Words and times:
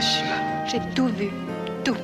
J'ai 0.00 0.78
tout 0.94 1.08
vu. 1.08 1.28
Tout. 1.84 1.96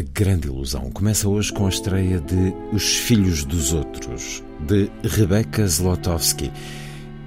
A 0.00 0.02
grande 0.14 0.48
ilusão 0.48 0.90
começa 0.90 1.28
hoje 1.28 1.52
com 1.52 1.66
a 1.66 1.68
estreia 1.68 2.22
de 2.22 2.54
Os 2.72 2.96
Filhos 2.96 3.44
dos 3.44 3.74
Outros, 3.74 4.42
de 4.60 4.90
Rebecca 5.06 5.66
Zlotowski. 5.68 6.50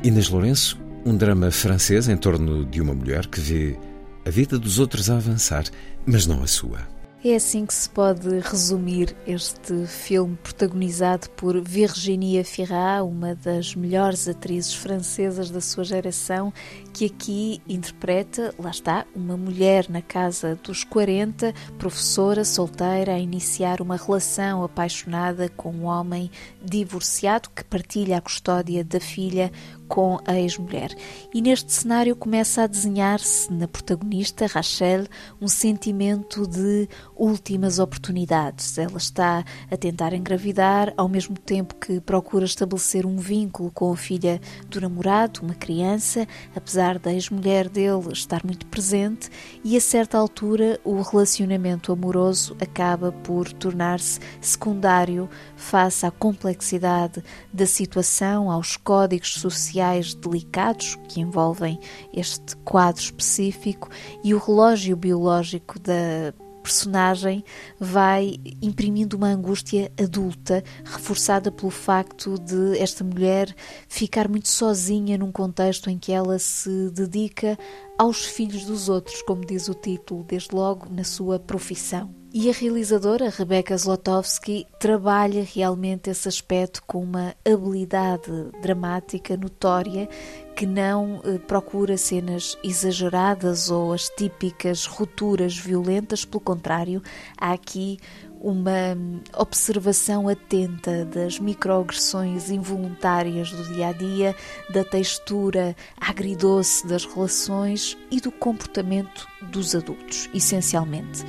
Inês 0.04 0.28
Lourenço, 0.28 0.82
um 1.06 1.16
drama 1.16 1.52
francês 1.52 2.10
em 2.10 2.18
torno 2.18 2.66
de 2.66 2.82
uma 2.82 2.96
mulher 2.96 3.28
que 3.28 3.40
vê 3.40 3.78
a 4.26 4.30
vida 4.32 4.58
dos 4.58 4.80
outros 4.80 5.08
a 5.12 5.18
avançar, 5.18 5.66
mas 6.04 6.26
não 6.26 6.42
a 6.42 6.48
sua. 6.48 6.80
É 7.26 7.36
assim 7.36 7.66
que 7.66 7.74
se 7.74 7.90
pode 7.90 8.40
resumir 8.40 9.16
este 9.26 9.88
filme 9.88 10.36
protagonizado 10.44 11.30
por 11.30 11.58
Virginia 11.62 12.44
Fira, 12.44 13.02
uma 13.02 13.34
das 13.34 13.76
melhores 13.76 14.28
atrizes 14.28 14.74
francesas 14.74 15.50
da 15.50 15.62
sua 15.62 15.86
geração, 15.86 16.52
que 16.92 17.06
aqui 17.06 17.62
interpreta, 17.66 18.54
lá 18.60 18.72
está, 18.72 19.06
uma 19.16 19.38
mulher 19.38 19.90
na 19.90 20.02
casa 20.02 20.60
dos 20.62 20.84
40, 20.84 21.54
professora 21.80 22.44
solteira, 22.44 23.14
a 23.14 23.20
iniciar 23.20 23.80
uma 23.80 23.96
relação 23.96 24.62
apaixonada 24.62 25.48
com 25.48 25.72
um 25.72 25.86
homem 25.86 26.30
divorciado 26.62 27.50
que 27.52 27.64
partilha 27.64 28.18
a 28.18 28.22
custódia 28.22 28.84
da 28.84 29.00
filha 29.00 29.50
com 29.88 30.20
a 30.26 30.40
ex-mulher. 30.40 30.96
E 31.34 31.42
neste 31.42 31.72
cenário 31.72 32.16
começa 32.16 32.64
a 32.64 32.68
desenhar-se 32.68 33.52
na 33.52 33.68
protagonista, 33.68 34.46
Rachel, 34.48 35.06
um 35.42 35.48
sentimento 35.48 36.48
de 36.48 36.88
últimas 37.16 37.80
oportunidades. 37.80 38.78
Ela 38.78 38.98
está 38.98 39.44
a 39.70 39.78
tentar 39.78 40.14
engravidar, 40.14 40.94
ao 40.98 41.10
mesmo 41.10 41.38
tempo 41.38 41.76
que 41.76 42.00
procura 42.00 42.46
estabelecer 42.46 43.06
um 43.06 43.18
vínculo 43.18 43.72
com 43.72 43.92
a 43.92 43.98
filha 43.98 44.40
do 44.68 44.80
namorado, 44.82 45.42
uma 45.42 45.54
criança, 45.54 46.28
apesar 46.56 46.98
da 47.00 47.14
ex-mulher 47.14 47.70
dele 47.70 48.12
estar 48.12 48.44
muito 48.44 48.66
presente, 48.68 49.30
e 49.64 49.76
a 49.76 49.82
certa 49.82 50.18
altura 50.18 50.80
o 50.84 51.02
relacionamento 51.02 51.92
amoroso 51.92 52.56
acaba 52.62 53.12
por 53.12 53.52
tornar-se 53.52 54.20
secundário 54.42 55.30
face 55.56 56.06
à 56.06 56.12
complexidade 56.12 57.24
da 57.52 57.66
situação, 57.66 58.50
aos 58.50 58.78
códigos 58.78 59.34
sociais 59.34 59.73
delicados 60.16 60.98
que 61.08 61.22
envolvem 61.22 61.80
este 62.14 62.56
quadro 62.58 63.02
específico 63.02 63.90
e 64.24 64.34
o 64.34 64.38
relógio 64.38 64.96
biológico 64.96 65.80
da 65.80 66.34
personagem 66.64 67.44
vai 67.78 68.38
imprimindo 68.62 69.18
uma 69.18 69.28
angústia 69.28 69.92
adulta, 70.02 70.64
reforçada 70.86 71.52
pelo 71.52 71.70
facto 71.70 72.40
de 72.40 72.78
esta 72.80 73.04
mulher 73.04 73.54
ficar 73.90 74.30
muito 74.30 74.48
sozinha 74.48 75.18
num 75.18 75.32
contexto 75.32 75.90
em 75.90 76.00
que 76.00 76.14
ela 76.14 76.40
se 76.40 76.90
dedica 76.92 77.60
aos 77.98 78.24
filhos 78.24 78.66
dos 78.66 78.88
outros, 78.88 79.22
como 79.24 79.46
diz 79.46 79.68
o 79.68 79.74
título, 79.74 80.24
desde 80.24 80.56
logo 80.56 80.88
na 80.90 81.04
sua 81.04 81.38
profissão. 81.38 82.23
E 82.36 82.50
a 82.50 82.52
realizadora, 82.52 83.30
Rebecca 83.30 83.78
Zlotowski, 83.78 84.66
trabalha 84.80 85.44
realmente 85.44 86.10
esse 86.10 86.28
aspecto 86.28 86.82
com 86.88 87.04
uma 87.04 87.36
habilidade 87.46 88.32
dramática 88.60 89.38
notória 89.38 90.10
que 90.56 90.66
não 90.66 91.22
eh, 91.24 91.38
procura 91.38 91.96
cenas 91.96 92.58
exageradas 92.64 93.70
ou 93.70 93.94
as 93.94 94.10
típicas 94.10 94.88
rupturas 94.88 95.56
violentas, 95.56 96.26
pelo 96.26 96.42
contrário, 96.42 97.04
há 97.38 97.54
aqui 97.54 98.00
uma 98.42 98.98
observação 99.38 100.28
atenta 100.28 101.06
das 101.06 101.38
microagressões 101.38 102.50
involuntárias 102.50 103.52
do 103.52 103.64
dia 103.76 103.90
a 103.90 103.94
dia, 103.94 104.36
da 104.72 104.84
textura 104.84 105.76
agridoce 106.02 106.88
das 106.88 107.06
relações 107.06 107.96
e 108.10 108.20
do 108.20 108.32
comportamento 108.32 109.28
dos 109.52 109.76
adultos, 109.76 110.28
essencialmente. 110.34 111.24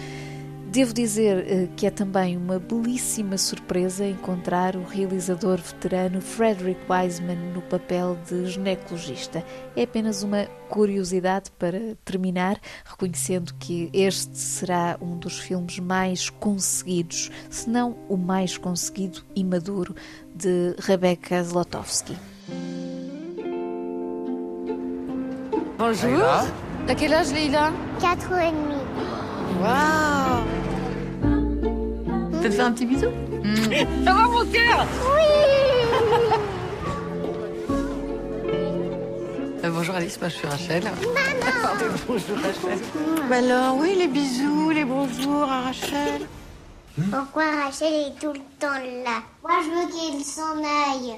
Devo 0.74 0.92
dizer 0.92 1.46
eh, 1.46 1.68
que 1.76 1.86
é 1.86 1.90
também 1.90 2.36
uma 2.36 2.58
belíssima 2.58 3.38
surpresa 3.38 4.04
encontrar 4.04 4.74
o 4.74 4.82
realizador 4.82 5.56
veterano 5.58 6.20
Frederick 6.20 6.80
Wiseman 6.90 7.36
no 7.54 7.62
papel 7.62 8.18
de 8.28 8.50
ginecologista. 8.50 9.44
É 9.76 9.84
apenas 9.84 10.24
uma 10.24 10.46
curiosidade 10.68 11.52
para 11.60 11.78
terminar, 12.04 12.58
reconhecendo 12.84 13.54
que 13.54 13.88
este 13.92 14.36
será 14.36 14.98
um 15.00 15.16
dos 15.16 15.38
filmes 15.38 15.78
mais 15.78 16.28
conseguidos, 16.28 17.30
se 17.48 17.70
não 17.70 17.96
o 18.08 18.16
mais 18.16 18.58
conseguido 18.58 19.22
e 19.36 19.44
maduro, 19.44 19.94
de 20.34 20.74
Rebecca 20.80 21.40
Zlotowski. 21.44 22.16
Bonjour. 25.78 26.50
T'as 26.88 26.96
quel 26.96 27.14
âge, 27.14 27.32
Leïla 27.32 27.72
4 28.00 28.32
ans 28.32 28.40
et 28.40 28.50
demi. 28.50 28.74
Waouh 29.62 30.63
Te 32.44 32.50
fait 32.50 32.60
un 32.60 32.72
petit 32.72 32.84
bisou 32.84 33.06
Ça 34.04 34.12
va, 34.12 34.24
mon 34.28 34.44
cœur 34.44 34.86
Euh, 39.64 39.70
bonjour 39.70 39.94
Alice, 39.94 40.20
moi 40.20 40.28
je 40.28 40.34
suis 40.34 40.46
Rachel. 40.46 40.82
Pardon, 41.62 41.86
bonjour 42.06 42.36
Rachel. 42.36 42.78
Bah 43.30 43.36
alors, 43.36 43.78
oui, 43.78 43.94
les 43.96 44.08
bisous, 44.08 44.68
les 44.68 44.84
bonjours 44.84 45.50
à 45.50 45.62
Rachel. 45.62 46.28
Pourquoi 47.10 47.44
Rachel 47.64 47.94
est 47.94 48.20
tout 48.20 48.34
le 48.34 48.40
temps 48.60 48.78
là? 49.04 49.22
Moi, 49.42 49.52
je 49.62 49.70
veux 49.70 49.90
qu'il 49.90 50.22
s'en 50.22 50.58
aille. 50.58 51.14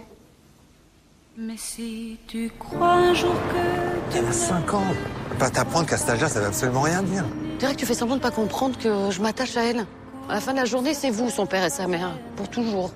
Mais 1.37 1.57
si 1.57 2.19
tu 2.29 2.53
crois 2.57 2.93
un 2.93 3.15
jour 3.15 3.35
que 3.51 4.13
tu 4.13 4.19
Elle 4.19 4.27
a 4.27 4.33
5 4.33 4.75
ans. 4.75 4.95
Pas 5.41 5.51
t'apprendre 5.51 5.87
qu'à 5.89 5.97
cet 5.97 6.11
âge-là, 6.11 6.29
ça 6.29 6.39
veut 6.39 6.47
absolument 6.47 6.83
rien 6.83 7.03
dire. 7.03 7.25
Tu 7.55 7.57
dirais 7.59 7.75
que 7.75 7.81
tu 7.81 7.87
fais 7.87 7.95
semblant 7.95 8.15
de 8.15 8.23
pas 8.23 8.31
comprendre 8.31 8.79
que 8.79 9.11
je 9.11 9.21
m'attache 9.21 9.57
à 9.57 9.65
elle. 9.65 9.87
À 10.29 10.35
la 10.35 10.41
fin 10.41 10.53
de 10.53 10.59
la 10.59 10.65
journée, 10.65 10.93
c'est 10.93 11.11
vous, 11.11 11.31
son 11.31 11.47
père 11.47 11.65
et 11.65 11.71
sa 11.71 11.87
mère, 11.87 12.11
pour 12.35 12.49
toujours. 12.49 12.91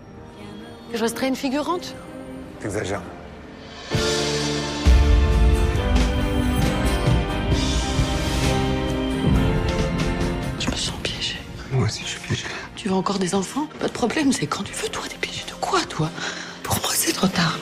Que 0.90 0.98
je 0.98 1.02
resterai 1.02 1.28
une 1.28 1.36
figurante? 1.36 1.94
T'exagères. 2.58 3.02
Je 10.58 10.66
me 10.66 10.74
sens 10.74 10.96
piégée. 11.04 11.38
Moi 11.70 11.84
aussi, 11.84 12.02
je 12.02 12.08
suis 12.08 12.20
piégé. 12.20 12.46
Tu 12.74 12.88
veux 12.88 12.94
encore 12.94 13.20
des 13.20 13.34
enfants? 13.36 13.68
Pas 13.78 13.86
de 13.86 13.92
problème, 13.92 14.32
c'est 14.32 14.48
quand 14.48 14.64
tu 14.64 14.74
veux, 14.74 14.88
toi, 14.88 15.04
des 15.08 15.14
piégés 15.14 15.44
de 15.46 15.54
quoi, 15.60 15.80
toi? 15.82 16.10
Pour 16.64 16.74
moi, 16.80 16.90
c'est 16.92 17.12
trop 17.12 17.28
tard. 17.28 17.58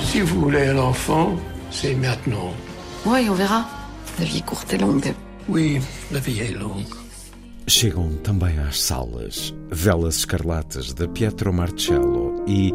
Si 0.00 0.22
vous 0.22 0.40
voulez 0.40 0.68
un 0.68 0.78
enfant, 0.78 1.36
c'est 1.70 1.94
maintenant. 1.94 2.54
Ouais, 3.04 3.28
on 3.28 3.34
verra. 3.34 3.66
La 4.18 4.24
vie 4.24 4.38
est 4.38 4.46
courte 4.46 4.72
et 4.72 4.78
longue. 4.78 5.14
Oui, 5.48 5.80
la 6.10 6.20
vie 6.20 6.40
est 6.40 6.54
longue. 6.54 6.94
Chegam 7.66 8.16
também 8.22 8.58
às 8.58 8.80
salas 8.82 9.54
Velas 9.70 10.16
Escarlatas 10.16 10.92
de 10.92 11.06
Pietro 11.08 11.52
Marcello 11.52 12.44
e 12.46 12.72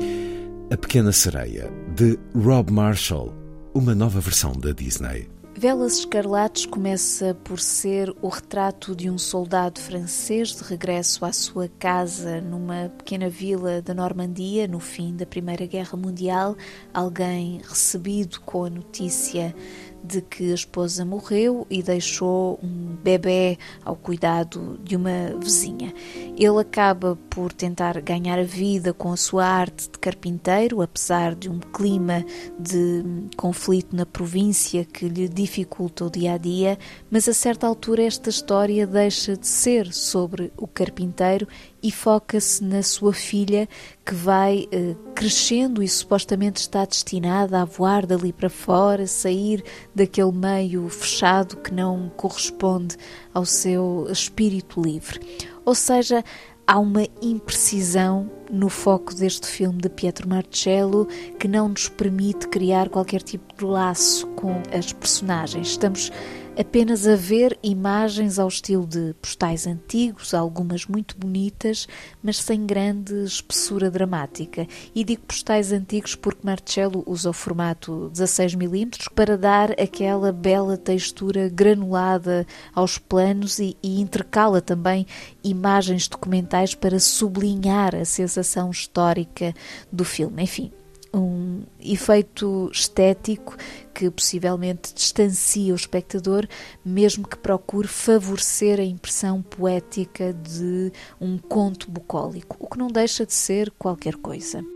A 0.72 0.78
Pequena 0.78 1.12
Sereia 1.12 1.70
de 1.96 2.18
Rob 2.36 2.72
Marshall, 2.72 3.34
uma 3.74 3.94
nova 3.94 4.20
versão 4.20 4.54
da 4.54 4.72
Disney. 4.72 5.30
Velas 5.58 6.00
Escarlates 6.00 6.66
começa 6.66 7.34
por 7.34 7.62
ser 7.62 8.14
o 8.22 8.28
retrato 8.28 8.94
de 8.94 9.10
um 9.10 9.18
soldado 9.18 9.80
francês 9.80 10.50
de 10.50 10.64
regresso 10.64 11.24
à 11.24 11.32
sua 11.32 11.70
casa 11.80 12.42
numa 12.42 12.90
pequena 12.98 13.30
vila 13.30 13.82
da 13.82 13.94
Normandia 13.94 14.68
no 14.68 14.82
fim 14.82 15.16
da 15.16 15.26
Primeira 15.26 15.66
Guerra 15.66 15.98
Mundial, 15.98 16.58
alguém 16.94 17.62
recebido 17.64 18.42
com 18.42 18.66
a 18.66 18.70
notícia 18.70 19.56
de 20.06 20.22
que 20.22 20.52
a 20.52 20.56
esposa 20.56 21.04
morreu 21.04 21.66
e 21.70 21.82
deixou 21.82 22.60
um 22.64 22.96
bebê 23.04 23.58
ao 23.84 23.96
cuidado 23.96 24.80
de 24.84 24.96
uma 24.96 25.36
vizinha. 25.42 25.94
Ele 26.38 26.60
acaba 26.60 27.18
por 27.30 27.54
tentar 27.54 28.02
ganhar 28.02 28.38
a 28.38 28.44
vida 28.44 28.94
com 28.94 29.14
a 29.14 29.16
sua 29.18 29.46
arte 29.46 29.90
de 29.90 29.98
carpinteiro, 29.98 30.82
apesar 30.82 31.34
de 31.34 31.50
um 31.50 31.60
clima 31.60 32.26
de 32.60 33.04
conflito 33.38 33.96
na 33.96 34.06
província 34.06 34.84
que 34.84 35.08
lhe 35.08 35.30
dificulta 35.30 36.04
o 36.04 36.10
dia 36.10 36.34
a 36.34 36.38
dia, 36.38 36.78
mas 37.10 37.30
a 37.30 37.34
certa 37.34 37.66
altura 37.66 38.04
esta 38.04 38.30
história 38.30 38.86
deixa 38.86 39.38
de 39.38 39.48
ser 39.48 39.94
sobre 39.94 40.52
o 40.58 40.68
carpinteiro 40.68 41.48
e 41.82 41.90
foca-se 41.90 42.62
na 42.64 42.84
sua 42.84 43.14
filha 43.14 43.70
que 44.06 44.14
vai 44.14 44.68
eh, 44.72 44.96
crescendo 45.16 45.82
e 45.82 45.88
supostamente 45.88 46.60
está 46.60 46.84
destinada 46.84 47.62
a 47.62 47.66
voar 47.66 48.06
dali 48.06 48.34
para 48.34 48.50
fora, 48.50 49.08
sair 49.08 49.64
daquele 49.94 50.34
meio 50.34 50.90
fechado 50.90 51.56
que 51.58 51.74
não 51.74 52.10
corresponde 52.18 52.98
ao 53.34 53.46
seu 53.46 54.08
espírito 54.10 54.82
livre. 54.82 55.20
Ou 55.66 55.74
seja, 55.74 56.24
há 56.68 56.80
uma 56.80 57.08
imprecisão 57.22 58.30
no 58.52 58.70
foco 58.70 59.14
deste 59.14 59.48
filme 59.48 59.80
de 59.80 59.90
Pietro 59.90 60.30
Marcello 60.30 61.08
que 61.40 61.48
não 61.48 61.70
nos 61.70 61.90
permite 61.90 62.48
criar 62.48 62.90
qualquer 62.90 63.22
tipo 63.22 63.54
de 63.56 63.66
laço 63.66 64.28
com 64.28 64.62
as 64.72 64.94
personagens. 64.94 65.70
Estamos 65.70 66.12
apenas 66.58 67.08
a 67.08 67.16
ver 67.16 67.58
imagens 67.62 68.40
ao 68.40 68.48
estilo 68.48 68.86
de 68.86 69.14
postais 69.22 69.68
antigos, 69.68 70.34
algumas 70.34 70.86
muito 70.86 71.18
bonitas, 71.18 71.88
mas 72.24 72.38
sem 72.38 72.66
grande 72.66 73.14
espessura 73.24 73.92
dramática. 73.92 74.68
E 74.94 75.04
digo 75.04 75.24
postais 75.24 75.72
antigos 75.72 76.16
porque 76.16 76.46
Marcello 76.46 77.04
usa 77.06 77.30
o 77.30 77.34
formato 77.34 78.10
16mm 78.14 79.12
para 79.14 79.38
dar 79.38 79.72
aquela 79.72 80.32
bela 80.32 80.78
textura 80.78 81.50
granulada 81.50 82.46
aos 82.74 82.98
planos 82.98 83.60
e, 83.60 83.76
e 83.84 84.00
intercala 84.00 84.62
também 84.62 85.06
imagens 85.44 86.08
documentais 86.08 86.74
para 86.74 87.00
sublinhar 87.00 87.96
a 87.96 88.06
sensação 88.06 88.72
histórica 88.72 89.54
do 89.92 90.06
filme. 90.06 90.44
Enfim, 90.44 90.72
um 91.20 91.64
efeito 91.80 92.70
estético 92.72 93.56
que 93.94 94.10
possivelmente 94.10 94.94
distancia 94.94 95.74
o 95.74 95.76
espectador, 95.76 96.48
mesmo 96.84 97.28
que 97.28 97.38
procure 97.38 97.88
favorecer 97.88 98.80
a 98.80 98.84
impressão 98.84 99.42
poética 99.42 100.34
de 100.34 100.92
um 101.20 101.38
conto 101.38 101.90
bucólico, 101.90 102.58
o 102.60 102.70
que 102.70 102.78
não 102.78 102.88
deixa 102.88 103.26
de 103.26 103.34
ser 103.34 103.72
qualquer 103.72 104.16
coisa. 104.16 104.75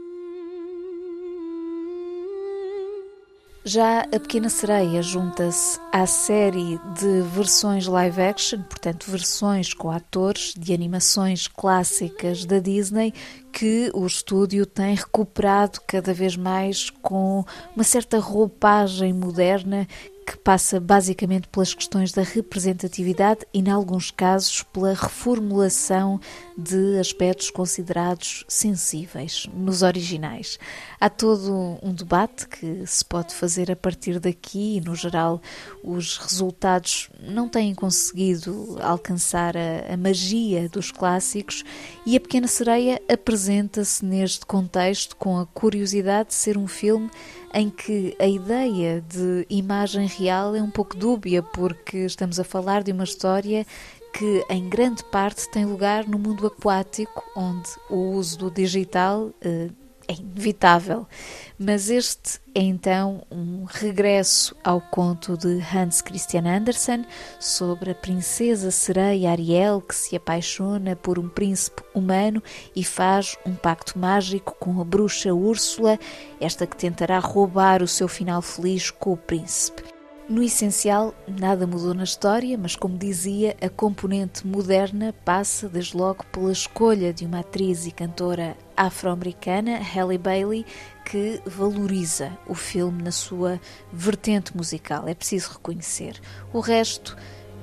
Já 3.71 3.99
A 3.99 4.19
Pequena 4.19 4.49
Sereia 4.49 4.99
junta-se 5.03 5.79
à 5.91 6.07
série 6.07 6.79
de 6.99 7.21
versões 7.21 7.85
live 7.85 8.19
action, 8.19 8.63
portanto, 8.63 9.11
versões 9.11 9.75
com 9.75 9.91
atores 9.91 10.55
de 10.57 10.73
animações 10.73 11.47
clássicas 11.47 12.45
da 12.45 12.57
Disney 12.57 13.13
que 13.53 13.91
o 13.93 14.07
estúdio 14.07 14.65
tem 14.65 14.95
recuperado 14.95 15.81
cada 15.85 16.15
vez 16.15 16.35
mais 16.35 16.89
com 16.89 17.45
uma 17.75 17.83
certa 17.83 18.17
roupagem 18.17 19.13
moderna 19.13 19.87
que 20.29 20.37
passa 20.37 20.79
basicamente 20.79 21.47
pelas 21.47 21.73
questões 21.73 22.11
da 22.11 22.21
representatividade 22.21 23.47
e, 23.51 23.57
em 23.57 23.71
alguns 23.71 24.11
casos, 24.11 24.61
pela 24.61 24.93
reformulação 24.93 26.21
de 26.55 26.99
aspectos 26.99 27.49
considerados 27.49 28.45
sensíveis 28.47 29.47
nos 29.51 29.81
originais. 29.81 30.59
Há 31.01 31.09
todo 31.09 31.79
um 31.81 31.91
debate 31.91 32.47
que 32.47 32.85
se 32.85 33.03
pode 33.03 33.33
fazer 33.33 33.71
a 33.71 33.75
partir 33.75 34.19
daqui 34.19 34.77
e, 34.77 34.81
no 34.81 34.93
geral, 34.93 35.41
os 35.83 36.17
resultados 36.17 37.09
não 37.19 37.49
têm 37.49 37.73
conseguido 37.73 38.77
alcançar 38.83 39.57
a, 39.57 39.91
a 39.91 39.97
magia 39.97 40.69
dos 40.69 40.91
clássicos 40.91 41.63
e 42.05 42.15
A 42.15 42.19
Pequena 42.19 42.47
Sereia 42.47 43.01
apresenta-se 43.11 44.05
neste 44.05 44.45
contexto 44.45 45.15
com 45.15 45.39
a 45.39 45.47
curiosidade 45.47 46.29
de 46.29 46.35
ser 46.35 46.55
um 46.55 46.67
filme 46.67 47.09
em 47.53 47.69
que 47.69 48.15
a 48.19 48.27
ideia 48.27 49.01
de 49.01 49.45
imagem 49.49 50.07
real 50.07 50.55
é 50.55 50.61
um 50.61 50.69
pouco 50.69 50.95
dúbia, 50.95 51.41
porque 51.41 51.99
estamos 51.99 52.39
a 52.39 52.43
falar 52.43 52.83
de 52.83 52.91
uma 52.91 53.03
história 53.03 53.65
que 54.13 54.43
em 54.49 54.67
grande 54.67 55.03
parte 55.05 55.49
tem 55.49 55.65
lugar 55.65 56.07
no 56.07 56.17
mundo 56.17 56.47
aquático, 56.47 57.23
onde 57.35 57.69
o 57.89 58.11
uso 58.11 58.37
do 58.37 58.51
digital 58.51 59.31
eh, 59.41 59.69
é 60.09 60.13
inevitável. 60.13 61.07
Mas 61.57 61.89
este 61.89 62.39
é 62.55 62.61
então 62.61 63.21
um 63.29 63.65
regresso 63.65 64.55
ao 64.63 64.81
conto 64.81 65.37
de 65.37 65.61
Hans 65.73 66.01
Christian 66.01 66.45
Andersen 66.47 67.05
sobre 67.39 67.91
a 67.91 67.95
princesa 67.95 68.71
sereia 68.71 69.29
Ariel 69.29 69.81
que 69.81 69.93
se 69.93 70.15
apaixona 70.15 70.95
por 70.95 71.19
um 71.19 71.29
príncipe 71.29 71.83
humano 71.93 72.41
e 72.75 72.83
faz 72.83 73.37
um 73.45 73.53
pacto 73.53 73.99
mágico 73.99 74.55
com 74.59 74.81
a 74.81 74.85
bruxa 74.85 75.33
Úrsula, 75.33 75.99
esta 76.41 76.65
que 76.65 76.75
tentará 76.75 77.19
roubar 77.19 77.83
o 77.83 77.87
seu 77.87 78.07
final 78.07 78.41
feliz 78.41 78.89
com 78.89 79.13
o 79.13 79.17
príncipe. 79.17 79.98
No 80.29 80.43
essencial, 80.43 81.15
nada 81.27 81.65
mudou 81.65 81.95
na 81.95 82.03
história, 82.03 82.55
mas 82.55 82.75
como 82.75 82.95
dizia, 82.99 83.57
a 83.59 83.67
componente 83.67 84.45
moderna 84.45 85.11
passa 85.25 85.67
desde 85.67 85.97
logo 85.97 86.23
pela 86.25 86.51
escolha 86.51 87.11
de 87.11 87.25
uma 87.25 87.39
atriz 87.39 87.87
e 87.87 87.91
cantora 87.91 88.55
afro-americana, 88.77 89.79
Halle 89.79 90.19
Bailey, 90.19 90.67
que 91.03 91.41
valoriza 91.47 92.37
o 92.45 92.53
filme 92.53 93.01
na 93.01 93.11
sua 93.11 93.59
vertente 93.91 94.55
musical, 94.55 95.07
é 95.07 95.15
preciso 95.15 95.53
reconhecer. 95.53 96.21
O 96.53 96.59
resto 96.59 97.17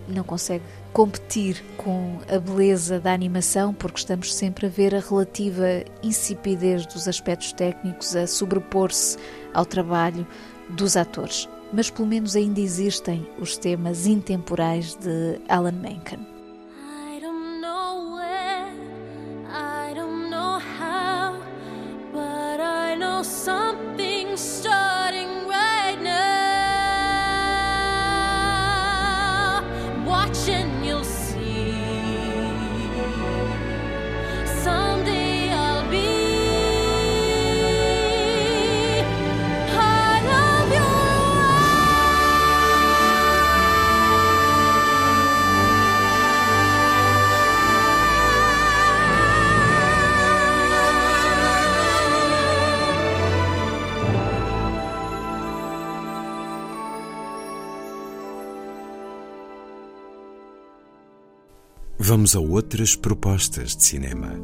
não 0.08 0.24
consegue 0.24 0.64
competir 0.92 1.64
com 1.76 2.19
a 2.28 2.36
beleza 2.36 2.98
da 2.98 3.12
animação, 3.12 3.72
porque 3.72 4.00
estamos 4.00 4.34
sempre 4.34 4.66
a 4.66 4.69
ver 4.69 4.92
a 4.92 4.98
relativa 4.98 5.84
insipidez 6.02 6.84
dos 6.84 7.06
aspectos 7.06 7.52
técnicos 7.52 8.16
a 8.16 8.26
sobrepor-se 8.26 9.16
ao 9.54 9.64
trabalho 9.64 10.26
dos 10.69 10.96
atores 10.96 11.48
mas 11.72 11.90
pelo 11.90 12.08
menos 12.08 12.36
ainda 12.36 12.60
existem 12.60 13.26
os 13.38 13.56
temas 13.56 14.06
intemporais 14.06 14.94
de 14.94 15.40
Alan 15.48 15.72
Menken. 15.72 16.35
Vamos 62.08 62.36
a 62.36 62.41
outras 62.41 62.94
propostas 62.94 63.75
de 63.75 63.82
cinema. 63.82 64.41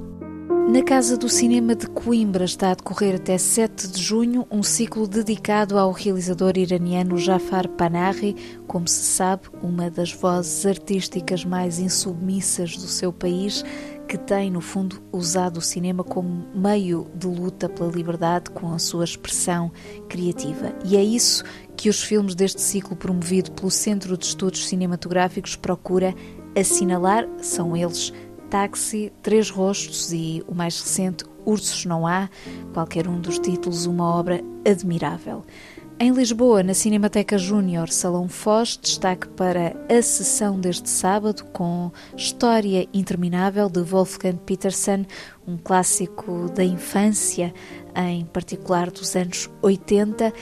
Na 0.69 0.83
Casa 0.83 1.17
do 1.17 1.29
Cinema 1.29 1.77
de 1.77 1.87
Coimbra 1.87 2.45
está 2.45 2.73
a 2.73 2.75
decorrer 2.75 3.15
até 3.15 3.39
7 3.39 3.87
de 3.87 4.03
junho 4.03 4.45
um 4.51 4.65
ciclo 4.65 5.07
dedicado 5.07 5.79
ao 5.79 5.93
realizador 5.93 6.59
iraniano 6.59 7.17
Jafar 7.17 7.69
Panahi, 7.69 8.35
como 8.67 8.89
se 8.89 9.05
sabe, 9.05 9.45
uma 9.63 9.89
das 9.89 10.13
vozes 10.13 10.67
artísticas 10.67 11.45
mais 11.45 11.79
insubmissas 11.79 12.77
do 12.77 12.89
seu 12.89 13.13
país, 13.13 13.65
que 14.09 14.19
tem, 14.19 14.51
no 14.51 14.61
fundo, 14.61 15.01
usado 15.13 15.59
o 15.59 15.63
cinema 15.63 16.03
como 16.03 16.49
meio 16.53 17.07
de 17.15 17.29
luta 17.29 17.69
pela 17.69 17.93
liberdade 17.93 18.51
com 18.51 18.75
a 18.75 18.79
sua 18.81 19.05
expressão 19.05 19.71
criativa. 20.09 20.75
E 20.85 20.97
é 20.97 21.05
isso 21.05 21.45
que 21.77 21.89
os 21.89 22.03
filmes 22.03 22.35
deste 22.35 22.61
ciclo 22.61 22.97
promovido 22.97 23.53
pelo 23.53 23.71
Centro 23.71 24.19
de 24.19 24.27
Estudos 24.27 24.67
Cinematográficos 24.67 25.55
procura 25.55 26.13
assinalar 26.57 27.29
são 27.39 27.77
eles 27.77 28.13
Táxi, 28.51 29.13
Três 29.23 29.49
Rostos 29.49 30.13
e 30.13 30.45
o 30.47 30.55
mais 30.55 30.81
recente 30.81 31.25
Ursos 31.45 31.85
Não 31.85 32.07
Há, 32.07 32.29
qualquer 32.73 33.09
um 33.09 33.21
dos 33.21 33.39
títulos, 33.39 33.87
uma 33.87 34.05
obra 34.15 34.43
admirável. 34.67 35.43
Em 35.99 36.11
Lisboa, 36.11 36.65
na 36.65 36.75
Cinemateca 36.75 37.39
Júnior 37.39 37.89
Salão 37.89 38.29
Foz, 38.29 38.77
destaque 38.77 39.29
para 39.29 39.77
a 39.89 40.03
sessão 40.03 40.59
deste 40.59 40.91
sábado 40.91 41.45
com 41.53 41.93
História 42.17 42.89
Interminável 42.93 43.69
de 43.69 43.83
Wolfgang 43.83 44.37
Petersen, 44.45 45.07
um 45.47 45.57
clássico 45.57 46.51
da 46.51 46.65
infância, 46.65 47.55
em 47.95 48.25
particular 48.25 48.91
dos 48.91 49.15
anos 49.15 49.49
80 49.63 50.33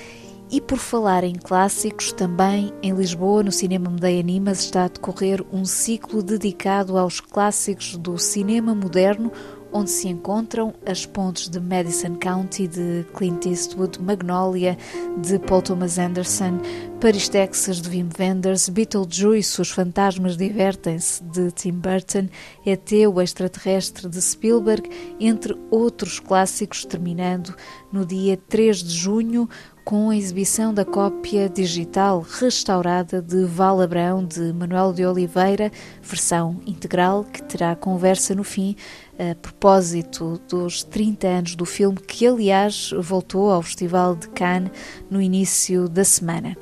E 0.52 0.60
por 0.60 0.78
falar 0.78 1.22
em 1.22 1.34
clássicos, 1.36 2.10
também 2.10 2.72
em 2.82 2.92
Lisboa, 2.92 3.44
no 3.44 3.52
Cinema 3.52 3.88
Medeia 3.88 4.18
Animas, 4.18 4.58
está 4.58 4.86
a 4.86 4.88
decorrer 4.88 5.44
um 5.52 5.64
ciclo 5.64 6.24
dedicado 6.24 6.98
aos 6.98 7.20
clássicos 7.20 7.96
do 7.96 8.18
cinema 8.18 8.74
moderno, 8.74 9.30
onde 9.72 9.90
se 9.90 10.08
encontram 10.08 10.74
as 10.84 11.06
pontes 11.06 11.48
de 11.48 11.60
Madison 11.60 12.16
County 12.16 12.66
de 12.66 13.06
Clint 13.14 13.46
Eastwood, 13.46 14.02
Magnolia 14.02 14.76
de 15.22 15.38
Paul 15.38 15.62
Thomas 15.62 16.00
Anderson, 16.00 16.58
Paris, 17.00 17.30
Texas 17.30 17.80
de 17.80 17.88
Wim 17.88 18.10
Wenders, 18.18 18.68
Beetlejuice, 18.68 19.58
Os 19.58 19.70
Fantasmas 19.70 20.36
Divertem-se 20.36 21.24
de 21.24 21.50
Tim 21.50 21.72
Burton, 21.72 22.28
ET, 22.66 22.92
o 23.10 23.22
Extraterrestre 23.22 24.06
de 24.06 24.20
Spielberg, 24.20 24.86
entre 25.18 25.56
outros 25.70 26.20
clássicos, 26.20 26.84
terminando 26.84 27.56
no 27.90 28.04
dia 28.04 28.36
3 28.36 28.82
de 28.82 28.92
junho 28.92 29.48
com 29.82 30.10
a 30.10 30.16
exibição 30.16 30.74
da 30.74 30.84
cópia 30.84 31.48
digital 31.48 32.20
restaurada 32.20 33.22
de 33.22 33.46
Val 33.46 33.80
Abrão 33.80 34.22
de 34.22 34.52
Manuel 34.52 34.92
de 34.92 35.06
Oliveira, 35.06 35.72
versão 36.02 36.60
integral 36.66 37.24
que 37.24 37.42
terá 37.42 37.74
conversa 37.74 38.34
no 38.34 38.44
fim 38.44 38.76
a 39.18 39.34
propósito 39.34 40.38
dos 40.46 40.84
30 40.84 41.26
anos 41.26 41.56
do 41.56 41.64
filme, 41.64 41.98
que 41.98 42.26
aliás 42.26 42.92
voltou 42.98 43.50
ao 43.50 43.62
Festival 43.62 44.14
de 44.14 44.28
Cannes 44.28 44.70
no 45.10 45.20
início 45.20 45.88
da 45.88 46.04
semana. 46.04 46.56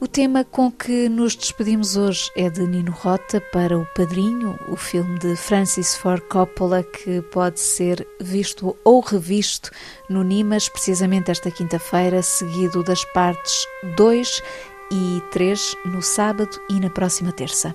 O 0.00 0.06
tema 0.06 0.44
com 0.44 0.70
que 0.70 1.08
nos 1.08 1.34
despedimos 1.34 1.96
hoje 1.96 2.30
é 2.36 2.48
de 2.48 2.64
Nino 2.64 2.92
Rota 2.92 3.40
para 3.40 3.76
O 3.76 3.84
Padrinho, 3.96 4.56
o 4.68 4.76
filme 4.76 5.18
de 5.18 5.34
Francis 5.34 5.96
Ford 5.96 6.22
Coppola 6.28 6.84
que 6.84 7.20
pode 7.20 7.58
ser 7.58 8.06
visto 8.20 8.76
ou 8.84 9.00
revisto 9.00 9.72
no 10.08 10.22
Nimas 10.22 10.68
precisamente 10.68 11.32
esta 11.32 11.50
quinta-feira, 11.50 12.22
seguido 12.22 12.84
das 12.84 13.04
partes 13.06 13.66
2 13.96 14.40
e 14.92 15.20
3 15.32 15.74
no 15.86 16.00
sábado 16.00 16.60
e 16.70 16.78
na 16.78 16.90
próxima 16.90 17.32
terça. 17.32 17.74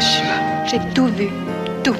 J'ai 0.00 0.78
tout 0.94 1.06
vu, 1.06 1.28
tout. 1.82 1.96